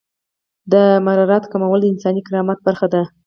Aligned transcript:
د 0.71 0.73
مرارت 1.05 1.43
کمول 1.51 1.79
د 1.81 1.85
انساني 1.93 2.21
کرامت 2.27 2.59
برخه 2.67 2.87
ده. 2.93 3.03